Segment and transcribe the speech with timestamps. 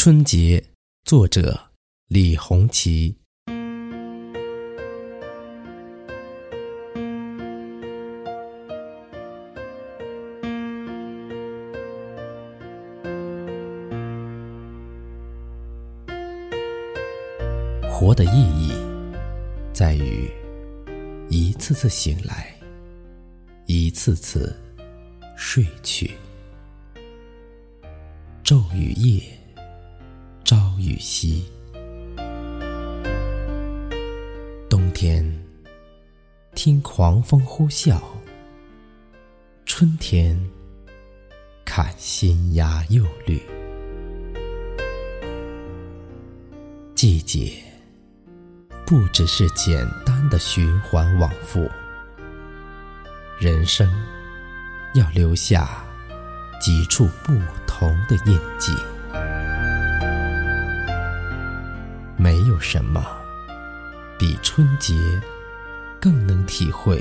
[0.00, 0.62] 春节，
[1.02, 1.60] 作者
[2.06, 3.16] 李红旗。
[17.90, 18.72] 活的意义，
[19.72, 20.30] 在于
[21.28, 22.54] 一次次醒来，
[23.66, 24.56] 一次次
[25.36, 26.12] 睡去。
[28.44, 29.20] 昼与夜，
[30.88, 31.44] 与夕。
[34.70, 35.22] 冬天，
[36.54, 38.00] 听狂风呼啸；
[39.66, 40.42] 春天，
[41.62, 43.38] 看新芽又绿。
[46.94, 47.62] 季节，
[48.86, 51.70] 不只是简单的循环往复，
[53.38, 53.86] 人生
[54.94, 55.84] 要留下。
[56.60, 57.32] 几处不
[57.68, 58.72] 同的印记，
[62.58, 63.06] 有什么
[64.18, 64.92] 比春节
[66.00, 67.00] 更能体会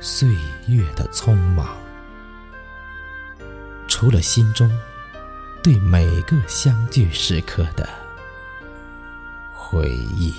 [0.00, 0.28] 岁
[0.66, 1.68] 月的匆忙。
[3.86, 4.68] 除了心中
[5.62, 7.88] 对每个相聚时刻的
[9.54, 10.34] 回忆。